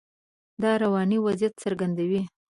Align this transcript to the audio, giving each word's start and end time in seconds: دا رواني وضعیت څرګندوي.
دا 0.61 0.71
رواني 0.83 1.17
وضعیت 1.27 1.53
څرګندوي. 1.63 2.21